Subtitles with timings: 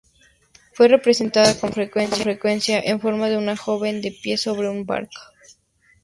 [0.73, 5.21] Fue representada con frecuencia en forma de una joven, de pie sobre una barca.